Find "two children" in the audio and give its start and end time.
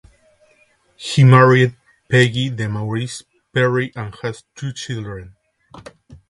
4.55-5.35